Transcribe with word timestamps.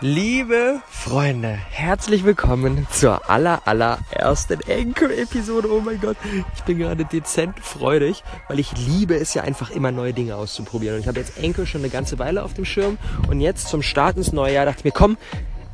Liebe 0.00 0.82
Freunde, 0.90 1.48
herzlich 1.48 2.24
willkommen 2.24 2.86
zur 2.90 3.30
aller 3.30 3.62
allerersten 3.66 4.58
Anchor-Episode. 4.68 5.72
Oh 5.72 5.80
mein 5.80 6.00
Gott, 6.00 6.16
ich 6.56 6.64
bin 6.64 6.78
gerade 6.78 7.04
dezent 7.04 7.60
freudig, 7.60 8.24
weil 8.48 8.58
ich 8.58 8.76
liebe 8.76 9.14
es 9.14 9.34
ja 9.34 9.42
einfach 9.42 9.70
immer 9.70 9.92
neue 9.92 10.12
Dinge 10.12 10.34
auszuprobieren. 10.34 10.96
Und 10.96 11.02
ich 11.02 11.08
habe 11.08 11.20
jetzt 11.20 11.38
Anchor 11.42 11.64
schon 11.64 11.82
eine 11.82 11.90
ganze 11.90 12.18
Weile 12.18 12.42
auf 12.42 12.54
dem 12.54 12.64
Schirm 12.64 12.98
und 13.28 13.40
jetzt 13.40 13.68
zum 13.68 13.82
Start 13.82 14.16
ins 14.16 14.32
neue 14.32 14.54
Jahr 14.54 14.66
dachte 14.66 14.80
ich 14.80 14.84
mir, 14.84 14.92
komm, 14.92 15.16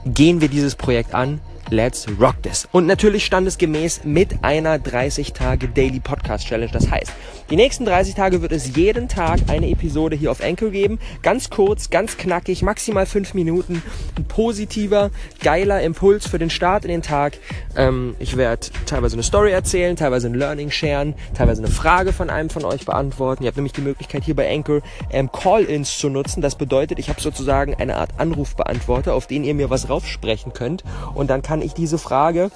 gehen 0.05 0.43
wir 0.43 0.48
dieses 0.48 0.75
Projekt 0.75 1.14
an. 1.14 1.41
Let's 1.71 2.07
rock 2.21 2.43
this. 2.43 2.68
Und 2.73 2.86
natürlich 2.86 3.25
standesgemäß 3.25 4.03
mit 4.05 4.43
einer 4.43 4.80
30 4.80 5.32
Tage 5.32 5.68
Daily 5.68 6.00
Podcast 6.00 6.46
Challenge. 6.46 6.73
Das 6.73 6.91
heißt, 6.91 7.12
die 7.50 7.57
nächsten 7.57 7.85
30 7.85 8.14
Tage 8.14 8.43
wird 8.43 8.53
es 8.53 8.77
jeden 8.77 9.09
Tag 9.09 9.41
eine 9.48 9.68
Episode 9.68 10.14
hier 10.14 10.30
auf 10.30 10.43
Anchor 10.43 10.71
geben. 10.71 10.98
Ganz 11.22 11.50
kurz, 11.50 11.91
ganz 11.91 12.17
knackig, 12.17 12.62
maximal 12.62 13.07
5 13.07 13.35
Minuten. 13.35 13.82
Ein 14.17 14.25
positiver, 14.25 15.11
geiler 15.43 15.81
Impuls 15.82 16.29
für 16.29 16.39
den 16.39 16.50
Start 16.50 16.85
in 16.85 16.90
den 16.90 17.03
Tag. 17.03 17.39
Ähm, 17.76 18.14
ich 18.18 18.37
werde 18.37 18.67
teilweise 18.87 19.14
eine 19.14 19.23
Story 19.23 19.53
erzählen, 19.53 19.96
teilweise 19.96 20.29
ein 20.29 20.34
Learning 20.34 20.71
sharen, 20.71 21.14
teilweise 21.34 21.62
eine 21.62 21.73
Frage 21.73 22.12
von 22.12 22.31
einem 22.31 22.50
von 22.50 22.64
euch 22.64 22.84
beantworten. 22.84 23.45
Ihr 23.45 23.48
habt 23.48 23.57
nämlich 23.57 23.73
die 23.73 23.81
Möglichkeit 23.81 24.25
hier 24.25 24.37
bei 24.37 24.48
Anchor 24.48 24.81
ähm, 25.11 25.31
Call-ins 25.32 25.98
zu 25.98 26.09
nutzen. 26.09 26.40
Das 26.40 26.57
bedeutet, 26.57 26.98
ich 26.98 27.09
habe 27.09 27.21
sozusagen 27.21 27.75
eine 27.75 27.96
Art 27.96 28.11
Anrufbeantworter, 28.18 29.14
auf 29.14 29.26
den 29.26 29.45
ihr 29.45 29.54
mir 29.54 29.71
was 29.71 29.89
raufsprechen 29.89 30.53
könnt. 30.53 30.84
Und 31.14 31.31
dann 31.31 31.43
kann 31.43 31.60
ich 31.63 31.75
diese 31.75 31.99
Frage 31.99 32.50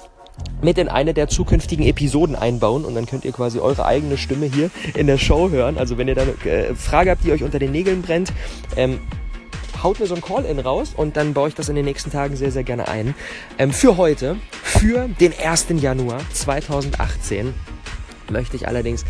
mit 0.61 0.77
in 0.77 0.89
eine 0.89 1.13
der 1.13 1.27
zukünftigen 1.27 1.85
Episoden 1.85 2.35
einbauen 2.35 2.85
und 2.85 2.95
dann 2.95 3.05
könnt 3.05 3.25
ihr 3.25 3.31
quasi 3.31 3.59
eure 3.59 3.85
eigene 3.85 4.17
Stimme 4.17 4.47
hier 4.47 4.69
in 4.93 5.07
der 5.07 5.17
Show 5.17 5.49
hören. 5.49 5.77
Also 5.77 5.97
wenn 5.97 6.07
ihr 6.07 6.15
da 6.15 6.23
eine 6.23 6.51
äh, 6.51 6.75
Frage 6.75 7.11
habt, 7.11 7.23
die 7.23 7.31
euch 7.31 7.43
unter 7.43 7.59
den 7.59 7.71
Nägeln 7.71 8.01
brennt, 8.01 8.33
ähm, 8.75 8.99
haut 9.81 9.99
mir 9.99 10.07
so 10.07 10.15
ein 10.15 10.21
Call-In 10.21 10.59
raus 10.59 10.93
und 10.95 11.15
dann 11.15 11.33
baue 11.33 11.49
ich 11.49 11.55
das 11.55 11.69
in 11.69 11.75
den 11.75 11.85
nächsten 11.85 12.11
Tagen 12.11 12.35
sehr, 12.35 12.51
sehr 12.51 12.63
gerne 12.63 12.87
ein. 12.87 13.13
Ähm, 13.57 13.71
für 13.71 13.97
heute, 13.97 14.37
für 14.63 15.07
den 15.07 15.33
1. 15.37 15.67
Januar 15.79 16.19
2018, 16.33 17.53
möchte 18.29 18.55
ich 18.55 18.67
allerdings 18.67 19.05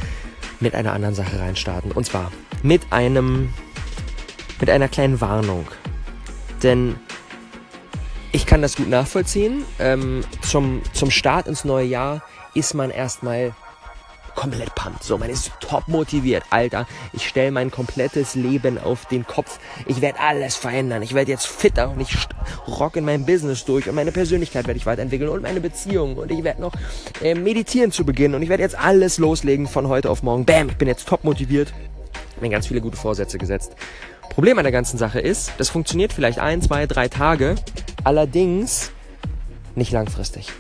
mit 0.60 0.76
einer 0.76 0.94
anderen 0.94 1.16
Sache 1.16 1.40
reinstarten. 1.40 1.92
Und 1.92 2.06
zwar 2.06 2.32
mit 2.62 2.82
einem, 2.92 3.54
mit 4.60 4.70
einer 4.70 4.88
kleinen 4.88 5.22
Warnung. 5.22 5.66
Denn 6.64 6.96
ich 8.36 8.46
kann 8.46 8.62
das 8.62 8.76
gut 8.76 8.90
nachvollziehen. 8.90 9.64
Ähm, 9.80 10.22
zum, 10.42 10.82
zum 10.92 11.10
Start 11.10 11.48
ins 11.48 11.64
neue 11.64 11.86
Jahr 11.86 12.22
ist 12.54 12.74
man 12.74 12.92
erstmal 12.92 13.56
komplett 14.36 14.76
pumped. 14.76 15.04
So, 15.04 15.18
man 15.18 15.30
ist 15.30 15.54
top 15.62 15.88
motiviert. 15.88 16.44
Alter, 16.50 16.86
ich 17.14 17.26
stelle 17.26 17.52
mein 17.52 17.72
komplettes 17.72 18.36
Leben 18.36 18.78
auf 18.78 19.06
den 19.06 19.26
Kopf. 19.26 19.58
Ich 19.88 20.02
werde 20.02 20.20
alles 20.20 20.58
verändern. 20.58 21.02
Ich 21.02 21.14
werde 21.14 21.32
jetzt 21.32 21.48
fitter 21.48 21.90
und 21.90 22.02
ich 22.02 22.14
rock 22.68 22.98
in 22.98 23.06
meinem 23.06 23.26
Business 23.26 23.64
durch 23.64 23.88
und 23.88 23.96
meine 23.96 24.12
Persönlichkeit 24.12 24.68
werde 24.68 24.78
ich 24.78 24.86
weiterentwickeln 24.86 25.30
und 25.30 25.42
meine 25.42 25.62
Beziehung 25.62 26.18
und 26.18 26.30
ich 26.30 26.44
werde 26.44 26.60
noch 26.60 26.74
äh, 27.22 27.36
meditieren 27.36 27.94
zu 27.94 28.04
Beginn 28.04 28.36
und 28.36 28.42
ich 28.42 28.50
werde 28.50 28.64
jetzt 28.64 28.78
alles 28.78 29.18
loslegen 29.18 29.66
von 29.66 29.88
heute 29.88 30.10
auf 30.10 30.24
morgen. 30.24 30.44
Bam, 30.44 30.68
ich 30.68 30.76
bin 30.76 30.90
jetzt 30.90 31.08
top 31.08 31.24
motiviert. 31.24 31.74
Mir 32.42 32.50
ganz 32.50 32.68
viele 32.68 32.82
gute 32.82 32.98
Vorsätze 32.98 33.38
gesetzt. 33.38 33.78
Problem 34.30 34.58
an 34.58 34.66
der 34.66 34.74
ganzen 34.74 34.98
Sache 34.98 35.22
ist, 35.22 35.54
das 35.58 35.70
funktioniert 35.70 36.12
vielleicht 36.12 36.40
ein, 36.40 36.62
zwei, 36.62 36.88
drei 36.88 37.08
Tage, 37.08 37.56
allerdings 38.06 38.92
nicht 39.76 39.92
langfristig. 39.92 40.52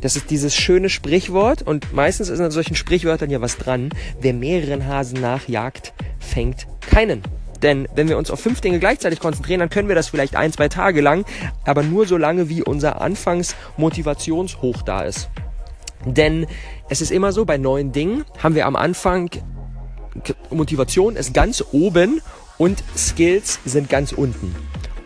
Das 0.00 0.16
ist 0.16 0.30
dieses 0.30 0.54
schöne 0.54 0.88
Sprichwort 0.88 1.62
und 1.62 1.92
meistens 1.92 2.28
ist 2.28 2.40
an 2.40 2.50
solchen 2.50 2.76
Sprichwörtern 2.76 3.30
ja 3.30 3.40
was 3.40 3.56
dran. 3.56 3.90
Wer 4.20 4.34
mehreren 4.34 4.86
Hasen 4.86 5.20
nachjagt, 5.20 5.92
fängt 6.18 6.66
keinen. 6.80 7.22
Denn 7.62 7.88
wenn 7.94 8.08
wir 8.08 8.18
uns 8.18 8.30
auf 8.30 8.38
fünf 8.38 8.60
Dinge 8.60 8.78
gleichzeitig 8.78 9.18
konzentrieren, 9.18 9.60
dann 9.60 9.70
können 9.70 9.88
wir 9.88 9.94
das 9.94 10.08
vielleicht 10.08 10.36
ein, 10.36 10.52
zwei 10.52 10.68
Tage 10.68 11.00
lang, 11.00 11.24
aber 11.64 11.82
nur 11.82 12.06
so 12.06 12.16
lange, 12.18 12.48
wie 12.48 12.62
unser 12.62 13.00
Anfangsmotivationshoch 13.00 14.82
da 14.82 15.02
ist. 15.02 15.30
Denn 16.04 16.46
es 16.88 17.00
ist 17.00 17.10
immer 17.10 17.32
so, 17.32 17.44
bei 17.44 17.58
neuen 17.58 17.92
Dingen 17.92 18.24
haben 18.42 18.54
wir 18.54 18.66
am 18.66 18.76
Anfang 18.76 19.30
Motivation 20.50 21.16
ist 21.16 21.34
ganz 21.34 21.62
oben 21.72 22.22
und 22.58 22.82
Skills 22.96 23.60
sind 23.64 23.90
ganz 23.90 24.12
unten. 24.12 24.54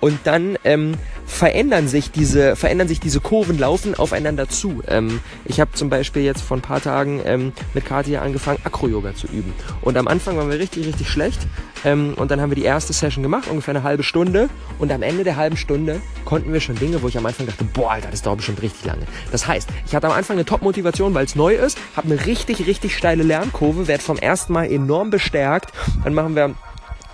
Und 0.00 0.18
dann 0.24 0.56
ähm, 0.64 0.94
verändern 1.30 1.88
sich 1.88 2.10
diese 2.10 2.56
verändern 2.56 2.88
sich 2.88 3.00
diese 3.00 3.20
Kurven 3.20 3.58
laufen 3.58 3.94
aufeinander 3.94 4.48
zu. 4.48 4.82
Ähm, 4.88 5.20
ich 5.44 5.60
habe 5.60 5.72
zum 5.72 5.88
Beispiel 5.88 6.22
jetzt 6.22 6.42
vor 6.42 6.56
ein 6.56 6.62
paar 6.62 6.80
Tagen 6.80 7.20
ähm, 7.24 7.52
mit 7.72 7.86
Katja 7.86 8.20
angefangen 8.22 8.58
Acro-Yoga 8.64 9.14
zu 9.14 9.26
üben 9.28 9.54
und 9.80 9.96
am 9.96 10.08
Anfang 10.08 10.36
waren 10.36 10.50
wir 10.50 10.58
richtig 10.58 10.86
richtig 10.86 11.08
schlecht 11.08 11.46
ähm, 11.84 12.14
und 12.16 12.30
dann 12.30 12.40
haben 12.40 12.50
wir 12.50 12.56
die 12.56 12.64
erste 12.64 12.92
Session 12.92 13.22
gemacht 13.22 13.48
ungefähr 13.48 13.74
eine 13.74 13.84
halbe 13.84 14.02
Stunde 14.02 14.48
und 14.78 14.92
am 14.92 15.02
Ende 15.02 15.24
der 15.24 15.36
halben 15.36 15.56
Stunde 15.56 16.00
konnten 16.24 16.52
wir 16.52 16.60
schon 16.60 16.76
Dinge, 16.76 17.00
wo 17.02 17.08
ich 17.08 17.16
am 17.16 17.26
Anfang 17.26 17.46
dachte, 17.46 17.64
boah 17.64 17.92
Alter, 17.92 18.10
das 18.10 18.22
dauert 18.22 18.38
bestimmt 18.38 18.62
richtig 18.62 18.84
lange. 18.84 19.02
Das 19.30 19.46
heißt, 19.46 19.68
ich 19.86 19.94
hatte 19.94 20.08
am 20.08 20.12
Anfang 20.12 20.36
eine 20.36 20.44
Top-Motivation, 20.44 21.14
weil 21.14 21.24
es 21.24 21.36
neu 21.36 21.54
ist, 21.54 21.78
habe 21.96 22.08
eine 22.08 22.26
richtig 22.26 22.66
richtig 22.66 22.96
steile 22.96 23.22
Lernkurve, 23.22 23.86
werde 23.88 24.02
vom 24.02 24.18
ersten 24.18 24.52
Mal 24.52 24.70
enorm 24.70 25.10
bestärkt. 25.10 25.72
Dann 26.04 26.14
machen 26.14 26.34
wir 26.34 26.54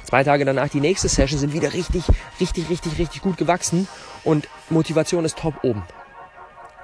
Zwei 0.07 0.23
Tage 0.23 0.45
danach 0.45 0.69
die 0.69 0.81
nächste 0.81 1.09
Session 1.09 1.41
sind 1.41 1.53
wieder 1.53 1.73
richtig, 1.73 2.05
richtig, 2.41 2.71
richtig, 2.71 2.99
richtig 2.99 3.23
gut 3.23 3.37
gewachsen 3.37 3.89
und 4.23 4.49
Motivation 4.71 5.25
ist 5.25 5.37
top 5.37 5.65
oben. 5.65 5.83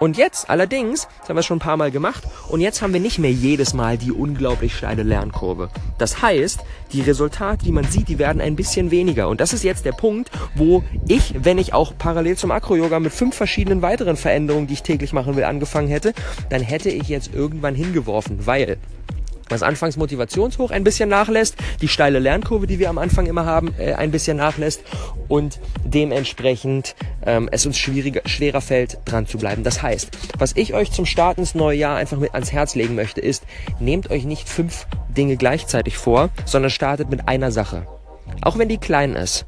Und 0.01 0.17
jetzt 0.17 0.51
allerdings, 0.51 1.07
das 1.21 1.29
haben 1.29 1.37
wir 1.37 1.45
schon 1.45 1.59
ein 1.59 1.61
paar 1.61 1.77
Mal 1.77 1.93
gemacht, 1.93 2.25
und 2.49 2.61
jetzt 2.61 2.83
haben 2.83 2.93
wir 2.93 2.99
nicht 2.99 3.21
mehr 3.21 3.31
jedes 3.31 3.73
Mal 3.73 3.97
die 3.97 4.11
unglaublich 4.11 4.77
steile 4.77 5.05
Lernkurve. 5.05 5.71
Das 5.99 6.21
heißt, 6.21 6.59
die 6.93 7.03
Resultate, 7.03 7.65
die 7.65 7.71
man 7.71 7.85
sieht, 7.85 8.09
die 8.09 8.19
werden 8.19 8.43
ein 8.43 8.57
bisschen 8.57 8.91
weniger. 8.91 9.29
Und 9.29 9.41
das 9.41 9.53
ist 9.53 9.63
jetzt 9.63 9.85
der 9.85 9.93
Punkt, 9.93 10.33
wo 10.57 10.83
ich, 11.07 11.35
wenn 11.39 11.57
ich 11.59 11.73
auch 11.73 11.93
parallel 11.97 12.37
zum 12.37 12.51
Akro-Yoga 12.51 12.99
mit 12.99 13.13
fünf 13.13 13.37
verschiedenen 13.37 13.81
weiteren 13.83 14.17
Veränderungen, 14.17 14.67
die 14.67 14.75
ich 14.75 14.83
täglich 14.83 15.13
machen 15.13 15.37
will, 15.37 15.45
angefangen 15.45 15.87
hätte, 15.87 16.15
dann 16.51 16.63
hätte 16.63 16.91
ich 16.91 17.07
jetzt 17.07 17.33
irgendwann 17.33 17.77
hingeworfen, 17.77 18.45
weil 18.45 18.79
das 19.53 19.63
Anfangsmotivationshoch 19.63 20.71
ein 20.71 20.85
bisschen 20.85 21.09
nachlässt, 21.09 21.57
die 21.81 21.89
steile 21.89 22.19
Lernkurve, 22.19 22.67
die 22.67 22.79
wir 22.79 22.91
am 22.91 22.99
Anfang 22.99 23.27
immer 23.27 23.47
haben, 23.47 23.75
äh, 23.79 23.95
ein 23.95 24.11
bisschen 24.11 24.37
nachlässt 24.37 24.83
und 25.29 25.61
dementsprechend 25.85 26.95
ähm, 27.25 27.49
es 27.53 27.67
uns 27.67 27.79
schwieriger, 27.79 28.23
schwerer 28.27 28.61
fällt, 28.61 28.99
dran 29.05 29.27
zu 29.27 29.39
bleiben. 29.39 29.65
Das 29.65 29.83
heißt, 29.83 30.11
was 30.39 30.57
ich 30.57 30.75
euch 30.75 30.91
zum 30.93 31.07
Start 31.07 31.39
ins 31.39 31.55
neue 31.55 31.79
Jahr 31.79 31.97
einfach 31.97 32.19
mit 32.19 32.35
ans 32.35 32.53
Herz 32.53 32.75
legen 32.75 32.95
möchte, 32.95 33.21
ist, 33.21 33.45
nehmt 33.81 34.11
euch 34.11 34.25
nicht 34.25 34.49
fünf 34.49 34.87
Dinge 35.17 35.37
gleichzeitig 35.37 35.97
vor, 35.97 36.31
sondern 36.45 36.71
startet 36.71 37.11
mit 37.11 37.29
einer 37.29 37.51
Sache. 37.51 37.87
Auch 38.41 38.59
wenn 38.59 38.69
die 38.69 38.79
klein 38.79 39.15
ist. 39.15 39.47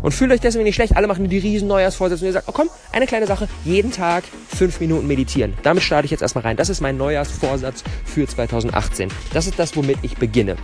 Und 0.00 0.12
fühlt 0.12 0.32
euch 0.32 0.40
deswegen 0.40 0.64
nicht 0.64 0.74
schlecht. 0.74 0.96
Alle 0.96 1.06
machen 1.06 1.28
die 1.28 1.38
riesen 1.38 1.68
Neujahrsvorsätze 1.68 2.24
und 2.24 2.28
ihr 2.28 2.32
sagt, 2.32 2.48
oh 2.48 2.52
komm, 2.52 2.68
eine 2.92 3.06
kleine 3.06 3.26
Sache, 3.26 3.48
jeden 3.64 3.92
Tag 3.92 4.24
fünf 4.48 4.80
Minuten 4.80 5.06
meditieren. 5.06 5.54
Damit 5.62 5.82
starte 5.82 6.06
ich 6.06 6.10
jetzt 6.10 6.22
erstmal 6.22 6.42
rein. 6.42 6.56
Das 6.56 6.68
ist 6.68 6.80
mein 6.80 6.96
Neujahrsvorsatz 6.96 7.84
für 8.04 8.26
2018. 8.26 9.10
Das 9.32 9.46
ist 9.46 9.58
das, 9.58 9.76
womit 9.76 9.98
ich 10.02 10.16
beginne. 10.16 10.56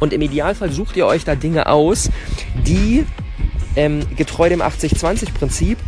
Und 0.00 0.12
im 0.12 0.20
Idealfall 0.20 0.70
sucht 0.70 0.96
ihr 0.96 1.06
euch 1.06 1.24
da 1.24 1.34
Dinge 1.34 1.66
aus, 1.66 2.10
die 2.66 3.04
ähm, 3.76 4.00
getreu 4.16 4.48
dem 4.48 4.60
80-20-Prinzip, 4.60 5.78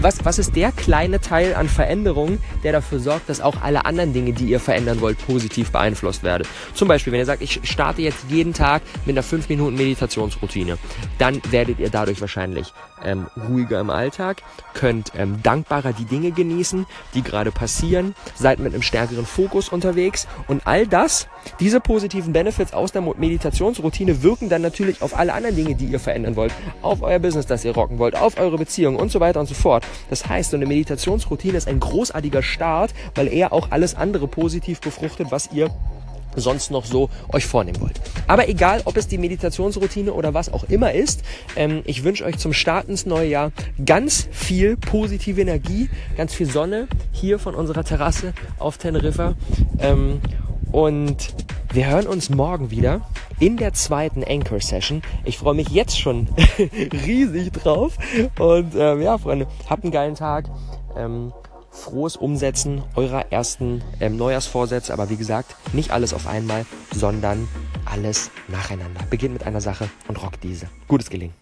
was, 0.00 0.24
was 0.24 0.38
ist 0.38 0.56
der 0.56 0.72
kleine 0.72 1.20
Teil 1.20 1.54
an 1.54 1.68
Veränderungen, 1.68 2.38
der 2.64 2.72
dafür 2.72 2.98
sorgt, 2.98 3.28
dass 3.28 3.40
auch 3.40 3.62
alle 3.62 3.84
anderen 3.84 4.12
Dinge, 4.12 4.32
die 4.32 4.46
ihr 4.46 4.60
verändern 4.60 5.00
wollt, 5.00 5.18
positiv 5.26 5.70
beeinflusst 5.70 6.22
werden. 6.22 6.46
Zum 6.74 6.88
Beispiel, 6.88 7.12
wenn 7.12 7.20
ihr 7.20 7.26
sagt, 7.26 7.42
ich 7.42 7.60
starte 7.64 8.02
jetzt 8.02 8.26
jeden 8.28 8.52
Tag 8.52 8.82
mit 9.04 9.14
einer 9.14 9.22
5 9.22 9.48
Minuten 9.48 9.76
Meditationsroutine, 9.76 10.78
dann 11.18 11.40
werdet 11.50 11.78
ihr 11.78 11.90
dadurch 11.90 12.20
wahrscheinlich 12.20 12.72
ähm, 13.04 13.26
ruhiger 13.48 13.80
im 13.80 13.90
Alltag, 13.90 14.42
könnt 14.74 15.12
ähm, 15.16 15.42
dankbarer 15.42 15.92
die 15.92 16.04
Dinge 16.04 16.32
genießen, 16.32 16.86
die 17.14 17.22
gerade 17.22 17.52
passieren, 17.52 18.14
seid 18.34 18.58
mit 18.58 18.72
einem 18.72 18.82
stärkeren 18.82 19.26
Fokus 19.26 19.68
unterwegs 19.68 20.26
und 20.48 20.66
all 20.66 20.86
das, 20.86 21.28
diese 21.60 21.80
positiven 21.80 22.32
Benefits 22.32 22.72
aus 22.72 22.92
der 22.92 23.02
Meditationsroutine 23.02 24.22
wirken 24.22 24.48
dann 24.48 24.62
natürlich 24.62 25.02
auf 25.02 25.16
alle 25.16 25.32
anderen 25.32 25.56
Dinge, 25.56 25.74
die 25.74 25.86
ihr 25.86 26.00
verändern 26.00 26.36
wollt, 26.36 26.52
auf 26.82 27.02
euer 27.02 27.18
Business, 27.18 27.46
das 27.46 27.64
ihr 27.64 27.74
rocken 27.74 27.98
wollt, 27.98 28.16
auf 28.16 28.38
eure 28.38 28.58
Beziehung 28.58 28.96
und 28.96 29.10
so 29.10 29.20
weiter 29.20 29.40
und 29.40 29.46
so 29.46 29.54
fort. 29.76 29.86
Das 30.10 30.28
heißt, 30.28 30.50
so 30.50 30.56
eine 30.56 30.66
Meditationsroutine 30.66 31.56
ist 31.56 31.68
ein 31.68 31.80
großartiger 31.80 32.42
Start, 32.42 32.92
weil 33.14 33.32
er 33.32 33.52
auch 33.52 33.70
alles 33.70 33.94
andere 33.94 34.28
positiv 34.28 34.80
befruchtet, 34.80 35.30
was 35.30 35.50
ihr 35.52 35.70
sonst 36.38 36.70
noch 36.70 36.84
so 36.84 37.08
euch 37.32 37.46
vornehmen 37.46 37.80
wollt. 37.80 37.98
Aber 38.26 38.46
egal, 38.48 38.82
ob 38.84 38.98
es 38.98 39.08
die 39.08 39.16
Meditationsroutine 39.16 40.12
oder 40.12 40.34
was 40.34 40.52
auch 40.52 40.64
immer 40.64 40.92
ist, 40.92 41.22
ähm, 41.56 41.80
ich 41.86 42.04
wünsche 42.04 42.26
euch 42.26 42.36
zum 42.36 42.52
Start 42.52 42.90
ins 42.90 43.06
neue 43.06 43.28
Jahr 43.28 43.52
ganz 43.86 44.28
viel 44.32 44.76
positive 44.76 45.40
Energie, 45.40 45.88
ganz 46.16 46.34
viel 46.34 46.46
Sonne 46.46 46.88
hier 47.10 47.38
von 47.38 47.54
unserer 47.54 47.84
Terrasse 47.84 48.34
auf 48.58 48.76
Teneriffa. 48.76 49.34
Ähm, 49.78 50.20
und 50.72 51.16
wir 51.76 51.88
hören 51.88 52.06
uns 52.06 52.30
morgen 52.30 52.70
wieder 52.70 53.02
in 53.38 53.58
der 53.58 53.74
zweiten 53.74 54.24
Anchor 54.24 54.62
Session. 54.62 55.02
Ich 55.26 55.36
freue 55.36 55.52
mich 55.52 55.68
jetzt 55.68 56.00
schon 56.00 56.26
riesig 57.06 57.52
drauf. 57.52 57.98
Und 58.38 58.74
ähm, 58.74 59.02
ja, 59.02 59.18
Freunde, 59.18 59.46
habt 59.68 59.84
einen 59.84 59.92
geilen 59.92 60.14
Tag. 60.14 60.46
Ähm, 60.96 61.34
frohes 61.70 62.16
Umsetzen 62.16 62.82
eurer 62.94 63.30
ersten 63.30 63.82
ähm, 64.00 64.16
Neujahrsvorsätze. 64.16 64.90
Aber 64.90 65.10
wie 65.10 65.16
gesagt, 65.16 65.54
nicht 65.74 65.90
alles 65.90 66.14
auf 66.14 66.26
einmal, 66.26 66.64
sondern 66.94 67.46
alles 67.84 68.30
nacheinander. 68.48 69.02
Beginnt 69.10 69.34
mit 69.34 69.44
einer 69.44 69.60
Sache 69.60 69.90
und 70.08 70.22
rockt 70.22 70.44
diese. 70.44 70.68
Gutes 70.88 71.10
Gelingen. 71.10 71.34